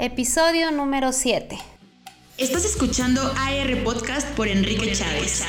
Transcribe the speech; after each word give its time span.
episodio 0.00 0.70
número 0.70 1.12
7. 1.12 1.58
Estás 2.38 2.64
escuchando 2.64 3.20
AR 3.36 3.84
Podcast 3.84 4.26
por 4.30 4.48
Enrique 4.48 4.92
Chávez, 4.92 5.44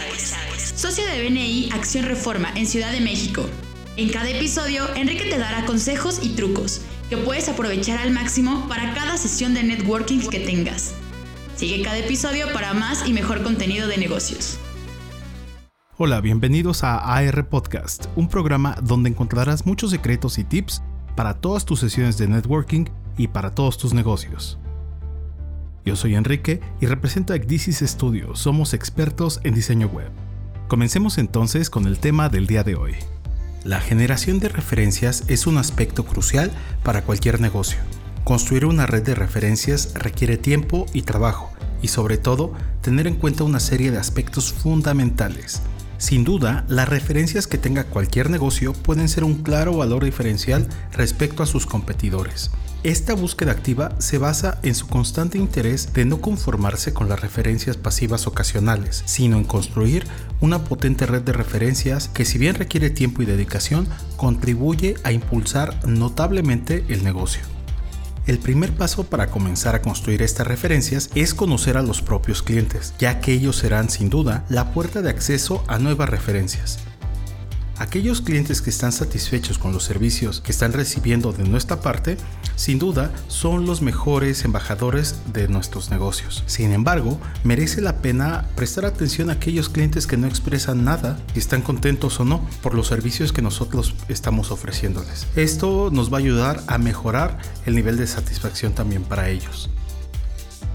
socio 0.76 1.06
de 1.06 1.24
BNI 1.24 1.70
Acción 1.72 2.04
Reforma 2.04 2.50
en 2.56 2.68
Ciudad 2.68 2.92
de 2.92 3.00
México. 3.00 3.46
En 3.96 4.10
cada 4.10 4.30
episodio, 4.30 4.94
Enrique 4.98 5.24
te 5.30 5.38
dará 5.38 5.66
consejos 5.66 6.20
y 6.22 6.36
trucos 6.36 6.82
que 7.10 7.16
puedes 7.16 7.48
aprovechar 7.48 8.00
al 8.00 8.12
máximo 8.12 8.68
para 8.68 8.94
cada 8.94 9.16
sesión 9.16 9.54
de 9.54 9.64
networking 9.64 10.20
que 10.30 10.42
tengas. 10.42 10.96
Sigue 11.56 11.82
cada 11.82 12.00
episodio 12.00 12.52
para 12.52 12.74
más 12.74 13.08
y 13.08 13.14
mejor 13.14 13.44
contenido 13.44 13.88
de 13.88 13.96
negocios. 14.00 14.60
Hola, 15.98 16.20
bienvenidos 16.20 16.84
a 16.84 16.98
AR 16.98 17.48
Podcast, 17.48 18.08
un 18.18 18.28
programa 18.28 18.76
donde 18.84 19.12
encontrarás 19.12 19.66
muchos 19.66 19.92
secretos 19.92 20.38
y 20.38 20.44
tips 20.44 20.82
para 21.16 21.36
todas 21.36 21.64
tus 21.64 21.80
sesiones 21.80 22.18
de 22.18 22.28
networking 22.28 22.86
y 23.18 23.28
para 23.28 23.52
todos 23.52 23.78
tus 23.78 23.94
negocios. 23.94 24.58
Yo 25.86 25.96
soy 25.96 26.16
Enrique 26.16 26.62
y 26.80 26.86
represento 26.86 27.34
a 27.34 27.36
Ecdisis 27.36 27.80
Studio, 27.80 28.36
somos 28.36 28.74
expertos 28.74 29.40
en 29.44 29.56
diseño 29.56 29.88
web. 29.88 30.12
Comencemos 30.68 31.18
entonces 31.18 31.70
con 31.70 31.88
el 31.88 32.00
tema 32.00 32.30
del 32.30 32.48
día 32.48 32.64
de 32.64 32.76
hoy. 32.76 32.96
La 33.64 33.80
generación 33.80 34.40
de 34.40 34.50
referencias 34.50 35.24
es 35.28 35.48
un 35.48 35.58
aspecto 35.58 36.06
crucial 36.06 36.52
para 36.84 37.04
cualquier 37.04 37.42
negocio. 37.42 37.80
Construir 38.24 38.66
una 38.66 38.86
red 38.86 39.04
de 39.04 39.16
referencias 39.16 39.94
requiere 39.96 40.38
tiempo 40.38 40.86
y 40.94 41.02
trabajo, 41.02 41.52
y 41.82 41.88
sobre 41.88 42.18
todo 42.18 42.54
tener 42.82 43.08
en 43.08 43.16
cuenta 43.16 43.44
una 43.44 43.60
serie 43.60 43.92
de 43.92 43.98
aspectos 43.98 44.54
fundamentales. 44.54 45.62
Sin 46.02 46.24
duda, 46.24 46.66
las 46.68 46.90
referencias 46.90 47.46
que 47.46 47.60
tenga 47.60 47.84
cualquier 47.84 48.32
negocio 48.32 48.74
pueden 48.74 49.08
ser 49.08 49.24
un 49.24 49.44
claro 49.44 49.78
valor 49.78 50.04
diferencial 50.04 50.68
respecto 50.94 51.44
a 51.44 51.46
sus 51.46 51.68
competidores. 51.68 52.50
Esta 52.82 53.14
búsqueda 53.14 53.52
activa 53.52 53.94
se 54.00 54.18
basa 54.18 54.60
en 54.64 54.74
su 54.74 54.88
constante 54.88 55.38
interés 55.38 55.94
de 55.94 56.06
no 56.06 56.20
conformarse 56.20 56.92
con 56.92 57.08
las 57.08 57.22
referencias 57.22 57.78
pasivas 57.78 58.26
ocasionales, 58.26 59.04
sino 59.06 59.38
en 59.38 59.44
construir 59.44 60.08
una 60.40 60.64
potente 60.64 61.06
red 61.06 61.22
de 61.22 61.34
referencias 61.34 62.08
que 62.08 62.26
si 62.26 62.40
bien 62.40 62.56
requiere 62.56 62.90
tiempo 62.90 63.22
y 63.22 63.28
dedicación, 63.28 63.88
contribuye 64.18 64.96
a 65.04 65.12
impulsar 65.12 65.88
notablemente 65.88 66.84
el 66.90 67.04
negocio. 67.04 67.44
El 68.28 68.38
primer 68.38 68.72
paso 68.74 69.04
para 69.04 69.28
comenzar 69.28 69.74
a 69.74 69.82
construir 69.82 70.22
estas 70.22 70.46
referencias 70.46 71.10
es 71.16 71.34
conocer 71.34 71.76
a 71.76 71.82
los 71.82 72.02
propios 72.02 72.44
clientes, 72.44 72.94
ya 73.00 73.20
que 73.20 73.34
ellos 73.34 73.58
serán 73.58 73.90
sin 73.90 74.10
duda 74.10 74.46
la 74.48 74.74
puerta 74.74 75.02
de 75.02 75.10
acceso 75.10 75.64
a 75.68 75.80
nuevas 75.80 76.10
referencias. 76.10 76.80
Aquellos 77.92 78.22
clientes 78.22 78.62
que 78.62 78.70
están 78.70 78.94
satisfechos 78.94 79.58
con 79.58 79.74
los 79.74 79.84
servicios 79.84 80.40
que 80.40 80.54
están 80.54 80.72
recibiendo 80.72 81.34
de 81.34 81.44
nuestra 81.44 81.82
parte, 81.82 82.16
sin 82.56 82.80
duda 82.80 83.12
son 83.28 83.66
los 83.66 83.82
mejores 83.82 84.46
embajadores 84.46 85.18
de 85.34 85.50
nuestros 85.50 85.92
negocios. 85.92 86.42
Sin 86.46 86.72
embargo, 86.72 87.20
merece 87.44 87.82
la 87.82 87.98
pena 87.98 88.48
prestar 88.56 88.86
atención 88.86 89.30
a 89.30 89.34
aquellos 89.34 89.68
clientes 89.68 90.08
que 90.08 90.16
no 90.16 90.26
expresan 90.26 90.86
nada, 90.86 91.20
si 91.34 91.40
están 91.40 91.64
contentos 91.64 92.18
o 92.22 92.24
no, 92.24 92.48
por 92.62 92.76
los 92.76 92.88
servicios 92.88 93.34
que 93.34 93.42
nosotros 93.42 93.94
estamos 94.08 94.52
ofreciéndoles. 94.52 95.28
Esto 95.36 95.90
nos 95.92 96.14
va 96.14 96.16
a 96.16 96.22
ayudar 96.22 96.64
a 96.68 96.78
mejorar 96.78 97.40
el 97.66 97.76
nivel 97.76 97.98
de 97.98 98.08
satisfacción 98.08 98.74
también 98.74 99.04
para 99.04 99.28
ellos. 99.28 99.70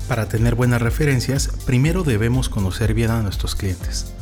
Para 0.07 0.29
tener 0.29 0.55
buenas 0.55 0.83
referencias, 0.83 1.49
primero 1.65 2.03
debemos 2.03 2.51
conocer 2.51 2.93
bien 2.93 3.11
a 3.11 3.23
nuestros 3.23 3.55
clientes. 3.55 4.13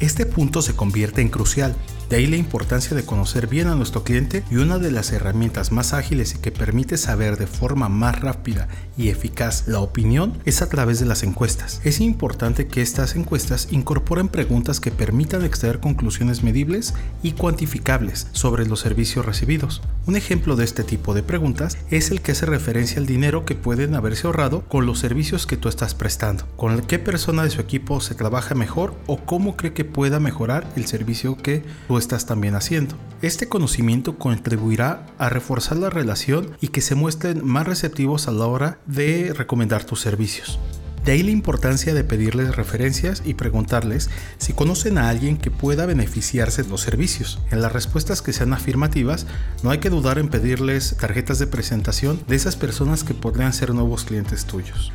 Este 0.00 0.26
punto 0.26 0.60
se 0.60 0.74
convierte 0.74 1.22
en 1.22 1.28
crucial 1.28 1.76
de 2.12 2.18
ahí 2.18 2.26
la 2.26 2.36
importancia 2.36 2.94
de 2.94 3.06
conocer 3.06 3.46
bien 3.46 3.68
a 3.68 3.74
nuestro 3.74 4.04
cliente 4.04 4.44
y 4.50 4.56
una 4.56 4.76
de 4.76 4.90
las 4.90 5.12
herramientas 5.12 5.72
más 5.72 5.94
ágiles 5.94 6.34
y 6.34 6.40
que 6.40 6.52
permite 6.52 6.98
saber 6.98 7.38
de 7.38 7.46
forma 7.46 7.88
más 7.88 8.20
rápida 8.20 8.68
y 8.98 9.08
eficaz 9.08 9.66
la 9.66 9.80
opinión 9.80 10.38
es 10.44 10.60
a 10.60 10.68
través 10.68 11.00
de 11.00 11.06
las 11.06 11.22
encuestas. 11.22 11.80
Es 11.84 12.02
importante 12.02 12.66
que 12.66 12.82
estas 12.82 13.16
encuestas 13.16 13.68
incorporen 13.70 14.28
preguntas 14.28 14.78
que 14.78 14.90
permitan 14.90 15.42
extraer 15.42 15.80
conclusiones 15.80 16.42
medibles 16.42 16.92
y 17.22 17.32
cuantificables 17.32 18.26
sobre 18.32 18.66
los 18.66 18.80
servicios 18.80 19.24
recibidos. 19.24 19.80
Un 20.04 20.14
ejemplo 20.14 20.54
de 20.54 20.64
este 20.64 20.84
tipo 20.84 21.14
de 21.14 21.22
preguntas 21.22 21.78
es 21.90 22.10
el 22.10 22.20
que 22.20 22.32
hace 22.32 22.44
referencia 22.44 22.98
al 22.98 23.06
dinero 23.06 23.46
que 23.46 23.54
pueden 23.54 23.94
haberse 23.94 24.26
ahorrado 24.26 24.68
con 24.68 24.84
los 24.84 24.98
servicios 24.98 25.46
que 25.46 25.56
tú 25.56 25.70
estás 25.70 25.94
prestando, 25.94 26.46
con 26.56 26.78
qué 26.82 26.98
persona 26.98 27.42
de 27.42 27.50
su 27.50 27.62
equipo 27.62 28.02
se 28.02 28.14
trabaja 28.14 28.54
mejor 28.54 28.94
o 29.06 29.16
cómo 29.16 29.56
cree 29.56 29.72
que 29.72 29.86
pueda 29.86 30.20
mejorar 30.20 30.66
el 30.76 30.84
servicio 30.84 31.38
que 31.38 31.62
tú 31.88 32.01
estás 32.02 32.26
también 32.26 32.54
haciendo. 32.54 32.96
Este 33.22 33.48
conocimiento 33.48 34.18
contribuirá 34.18 35.06
a 35.18 35.28
reforzar 35.28 35.78
la 35.78 35.88
relación 35.88 36.56
y 36.60 36.68
que 36.68 36.80
se 36.80 36.94
muestren 36.94 37.44
más 37.46 37.66
receptivos 37.66 38.28
a 38.28 38.32
la 38.32 38.46
hora 38.46 38.78
de 38.86 39.32
recomendar 39.32 39.84
tus 39.84 40.00
servicios. 40.00 40.58
De 41.04 41.12
ahí 41.12 41.22
la 41.22 41.32
importancia 41.32 41.94
de 41.94 42.04
pedirles 42.04 42.54
referencias 42.54 43.22
y 43.24 43.34
preguntarles 43.34 44.08
si 44.38 44.52
conocen 44.52 44.98
a 44.98 45.08
alguien 45.08 45.36
que 45.36 45.50
pueda 45.50 45.84
beneficiarse 45.84 46.62
de 46.62 46.68
los 46.68 46.80
servicios. 46.80 47.40
En 47.50 47.60
las 47.60 47.72
respuestas 47.72 48.22
que 48.22 48.32
sean 48.32 48.52
afirmativas, 48.52 49.26
no 49.64 49.70
hay 49.70 49.78
que 49.78 49.90
dudar 49.90 50.18
en 50.18 50.28
pedirles 50.28 50.96
tarjetas 50.96 51.40
de 51.40 51.48
presentación 51.48 52.22
de 52.28 52.36
esas 52.36 52.54
personas 52.54 53.02
que 53.02 53.14
podrían 53.14 53.52
ser 53.52 53.74
nuevos 53.74 54.04
clientes 54.04 54.44
tuyos. 54.44 54.92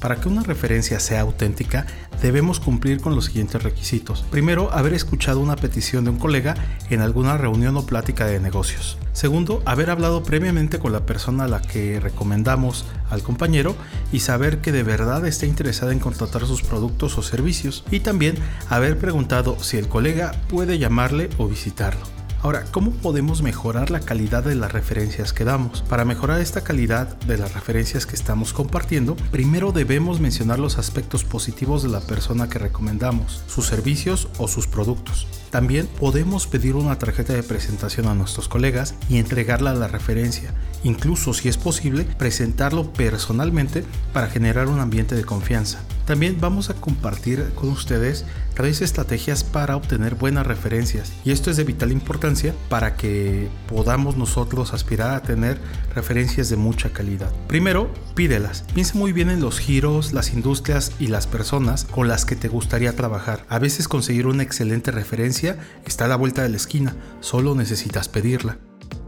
Para 0.00 0.16
que 0.16 0.28
una 0.28 0.42
referencia 0.42 1.00
sea 1.00 1.22
auténtica, 1.22 1.86
debemos 2.22 2.60
cumplir 2.60 3.00
con 3.00 3.14
los 3.14 3.26
siguientes 3.26 3.62
requisitos. 3.62 4.24
Primero, 4.30 4.72
haber 4.72 4.94
escuchado 4.94 5.40
una 5.40 5.56
petición 5.56 6.04
de 6.04 6.10
un 6.10 6.18
colega 6.18 6.54
en 6.90 7.00
alguna 7.00 7.36
reunión 7.36 7.76
o 7.76 7.86
plática 7.86 8.26
de 8.26 8.40
negocios. 8.40 8.98
Segundo, 9.12 9.62
haber 9.64 9.90
hablado 9.90 10.22
previamente 10.22 10.78
con 10.78 10.92
la 10.92 11.06
persona 11.06 11.44
a 11.44 11.48
la 11.48 11.62
que 11.62 12.00
recomendamos 12.00 12.84
al 13.10 13.22
compañero 13.22 13.74
y 14.12 14.20
saber 14.20 14.60
que 14.60 14.72
de 14.72 14.82
verdad 14.82 15.26
está 15.26 15.46
interesada 15.46 15.92
en 15.92 15.98
contratar 15.98 16.46
sus 16.46 16.62
productos 16.62 17.16
o 17.18 17.22
servicios. 17.22 17.84
Y 17.90 18.00
también 18.00 18.36
haber 18.68 18.98
preguntado 18.98 19.58
si 19.62 19.78
el 19.78 19.88
colega 19.88 20.32
puede 20.48 20.78
llamarle 20.78 21.30
o 21.38 21.48
visitarlo. 21.48 22.15
Ahora, 22.42 22.64
¿cómo 22.70 22.90
podemos 22.90 23.42
mejorar 23.42 23.90
la 23.90 24.00
calidad 24.00 24.44
de 24.44 24.54
las 24.54 24.72
referencias 24.72 25.32
que 25.32 25.44
damos? 25.44 25.82
Para 25.82 26.04
mejorar 26.04 26.40
esta 26.40 26.62
calidad 26.62 27.16
de 27.20 27.38
las 27.38 27.54
referencias 27.54 28.06
que 28.06 28.14
estamos 28.14 28.52
compartiendo, 28.52 29.16
primero 29.30 29.72
debemos 29.72 30.20
mencionar 30.20 30.58
los 30.58 30.78
aspectos 30.78 31.24
positivos 31.24 31.82
de 31.82 31.88
la 31.88 32.00
persona 32.00 32.48
que 32.48 32.58
recomendamos, 32.58 33.42
sus 33.48 33.66
servicios 33.66 34.28
o 34.38 34.48
sus 34.48 34.66
productos. 34.66 35.26
También 35.50 35.88
podemos 35.98 36.46
pedir 36.46 36.76
una 36.76 36.98
tarjeta 36.98 37.32
de 37.32 37.42
presentación 37.42 38.06
a 38.06 38.14
nuestros 38.14 38.48
colegas 38.48 38.94
y 39.08 39.18
entregarla 39.18 39.70
a 39.70 39.74
la 39.74 39.88
referencia. 39.88 40.52
Incluso 40.84 41.32
si 41.32 41.48
es 41.48 41.56
posible, 41.56 42.04
presentarlo 42.04 42.92
personalmente 42.92 43.82
para 44.12 44.28
generar 44.28 44.68
un 44.68 44.78
ambiente 44.78 45.14
de 45.14 45.24
confianza. 45.24 45.80
También 46.06 46.38
vamos 46.40 46.70
a 46.70 46.74
compartir 46.74 47.50
con 47.56 47.68
ustedes 47.68 48.24
tres 48.54 48.80
estrategias 48.80 49.42
para 49.42 49.74
obtener 49.74 50.14
buenas 50.14 50.46
referencias 50.46 51.12
y 51.24 51.32
esto 51.32 51.50
es 51.50 51.56
de 51.56 51.64
vital 51.64 51.90
importancia 51.90 52.54
para 52.68 52.94
que 52.94 53.48
podamos 53.66 54.16
nosotros 54.16 54.72
aspirar 54.72 55.16
a 55.16 55.22
tener 55.22 55.58
referencias 55.96 56.48
de 56.48 56.56
mucha 56.56 56.90
calidad. 56.90 57.32
Primero, 57.48 57.92
pídelas. 58.14 58.64
Piensa 58.72 58.96
muy 58.96 59.12
bien 59.12 59.30
en 59.30 59.40
los 59.40 59.58
giros, 59.58 60.12
las 60.12 60.32
industrias 60.32 60.92
y 61.00 61.08
las 61.08 61.26
personas 61.26 61.84
con 61.86 62.06
las 62.06 62.24
que 62.24 62.36
te 62.36 62.46
gustaría 62.46 62.94
trabajar. 62.94 63.44
A 63.48 63.58
veces 63.58 63.88
conseguir 63.88 64.28
una 64.28 64.44
excelente 64.44 64.92
referencia 64.92 65.58
está 65.84 66.04
a 66.04 66.08
la 66.08 66.16
vuelta 66.16 66.42
de 66.42 66.50
la 66.50 66.56
esquina, 66.56 66.94
solo 67.18 67.56
necesitas 67.56 68.08
pedirla. 68.08 68.58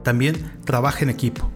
También 0.03 0.51
trabaja 0.65 1.05
en 1.05 1.11
equipo. 1.11 1.49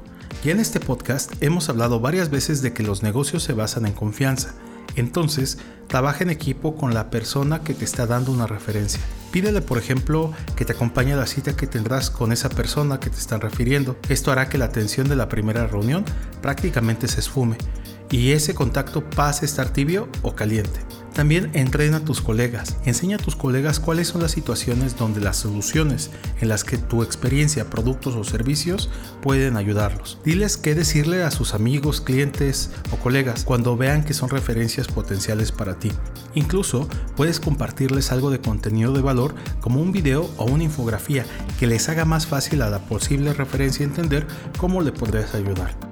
Ya 0.44 0.52
en 0.52 0.60
este 0.60 0.78
podcast 0.78 1.32
hemos 1.40 1.68
hablado 1.68 1.98
varias 1.98 2.30
veces 2.30 2.62
de 2.62 2.72
que 2.72 2.84
los 2.84 3.02
negocios 3.02 3.42
se 3.42 3.54
basan 3.54 3.86
en 3.86 3.92
confianza 3.92 4.54
entonces, 4.96 5.58
trabaja 5.88 6.24
en 6.24 6.30
equipo 6.30 6.76
con 6.76 6.94
la 6.94 7.10
persona 7.10 7.62
que 7.62 7.74
te 7.74 7.84
está 7.84 8.06
dando 8.06 8.32
una 8.32 8.46
referencia. 8.46 9.00
Pídele, 9.30 9.62
por 9.62 9.78
ejemplo, 9.78 10.32
que 10.56 10.64
te 10.64 10.72
acompañe 10.72 11.14
a 11.14 11.16
la 11.16 11.26
cita 11.26 11.56
que 11.56 11.66
tendrás 11.66 12.10
con 12.10 12.32
esa 12.32 12.48
persona 12.48 13.00
que 13.00 13.10
te 13.10 13.18
están 13.18 13.40
refiriendo. 13.40 13.96
Esto 14.08 14.30
hará 14.30 14.48
que 14.48 14.58
la 14.58 14.66
atención 14.66 15.08
de 15.08 15.16
la 15.16 15.28
primera 15.28 15.66
reunión 15.66 16.04
prácticamente 16.40 17.08
se 17.08 17.20
esfume 17.20 17.56
y 18.12 18.32
ese 18.32 18.54
contacto 18.54 19.02
pase 19.10 19.44
a 19.44 19.48
estar 19.48 19.72
tibio 19.72 20.08
o 20.22 20.36
caliente. 20.36 20.78
También 21.14 21.50
entrena 21.52 21.98
a 21.98 22.04
tus 22.04 22.22
colegas. 22.22 22.76
Enseña 22.84 23.16
a 23.16 23.18
tus 23.18 23.36
colegas 23.36 23.80
cuáles 23.80 24.08
son 24.08 24.22
las 24.22 24.30
situaciones 24.30 24.96
donde 24.96 25.20
las 25.20 25.36
soluciones 25.36 26.10
en 26.40 26.48
las 26.48 26.64
que 26.64 26.78
tu 26.78 27.02
experiencia, 27.02 27.68
productos 27.68 28.14
o 28.14 28.24
servicios 28.24 28.88
pueden 29.20 29.56
ayudarlos. 29.56 30.18
Diles 30.24 30.56
qué 30.56 30.74
decirle 30.74 31.22
a 31.22 31.30
sus 31.30 31.52
amigos, 31.52 32.00
clientes 32.00 32.70
o 32.92 32.96
colegas 32.96 33.44
cuando 33.44 33.76
vean 33.76 34.04
que 34.04 34.14
son 34.14 34.30
referencias 34.30 34.88
potenciales 34.88 35.52
para 35.52 35.78
ti. 35.78 35.92
Incluso 36.34 36.88
puedes 37.14 37.40
compartirles 37.40 38.10
algo 38.10 38.30
de 38.30 38.40
contenido 38.40 38.92
de 38.92 39.02
valor 39.02 39.34
como 39.60 39.82
un 39.82 39.92
video 39.92 40.30
o 40.38 40.46
una 40.46 40.64
infografía 40.64 41.26
que 41.58 41.66
les 41.66 41.90
haga 41.90 42.06
más 42.06 42.26
fácil 42.26 42.62
a 42.62 42.70
la 42.70 42.78
posible 42.78 43.34
referencia 43.34 43.84
entender 43.84 44.26
cómo 44.56 44.80
le 44.80 44.92
podrías 44.92 45.34
ayudar. 45.34 45.91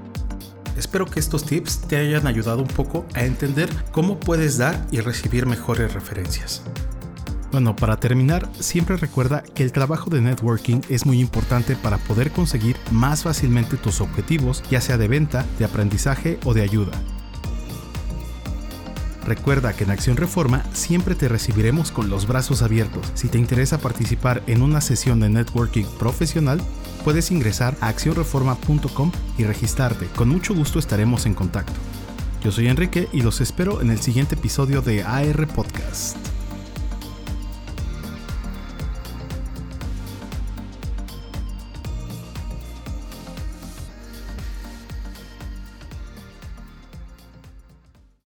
Espero 0.81 1.05
que 1.05 1.21
estos 1.21 1.45
tips 1.45 1.83
te 1.83 1.99
hayan 1.99 2.27
ayudado 2.27 2.63
un 2.63 2.67
poco 2.67 3.05
a 3.13 3.27
entender 3.27 3.69
cómo 3.93 4.19
puedes 4.19 4.57
dar 4.57 4.87
y 4.91 5.01
recibir 5.01 5.45
mejores 5.45 5.93
referencias. 5.93 6.63
Bueno, 7.53 7.77
para 7.77 8.01
terminar, 8.01 8.49
siempre 8.59 8.97
recuerda 8.97 9.43
que 9.43 9.63
el 9.63 9.73
trabajo 9.73 10.09
de 10.09 10.23
networking 10.23 10.81
es 10.89 11.05
muy 11.05 11.21
importante 11.21 11.77
para 11.77 11.99
poder 11.99 12.31
conseguir 12.31 12.77
más 12.91 13.25
fácilmente 13.25 13.77
tus 13.77 14.01
objetivos, 14.01 14.63
ya 14.71 14.81
sea 14.81 14.97
de 14.97 15.09
venta, 15.09 15.45
de 15.59 15.67
aprendizaje 15.67 16.41
o 16.47 16.55
de 16.55 16.63
ayuda. 16.63 16.93
Recuerda 19.31 19.73
que 19.75 19.85
en 19.85 19.93
Acción 19.93 20.17
Reforma 20.17 20.65
siempre 20.73 21.15
te 21.15 21.29
recibiremos 21.29 21.93
con 21.93 22.11
los 22.11 22.27
brazos 22.27 22.63
abiertos. 22.63 23.07
Si 23.15 23.29
te 23.29 23.39
interesa 23.39 23.79
participar 23.79 24.43
en 24.49 24.61
una 24.61 24.81
sesión 24.81 25.21
de 25.21 25.29
networking 25.29 25.85
profesional, 26.01 26.61
puedes 27.05 27.31
ingresar 27.31 27.77
a 27.81 27.87
accionreforma.com 27.87 29.13
y 29.39 29.45
registrarte. 29.45 30.07
Con 30.17 30.31
mucho 30.31 30.53
gusto 30.53 30.81
estaremos 30.81 31.27
en 31.27 31.35
contacto. 31.35 31.79
Yo 32.43 32.51
soy 32.51 32.67
Enrique 32.67 33.09
y 33.13 33.23
los 33.23 33.41
espero 33.41 33.81
en 33.81 33.93
el 33.93 34.01
siguiente 34.01 34.35
episodio 34.35 34.83
de 34.83 35.05
AR 35.05 35.47
Podcast. 35.47 36.30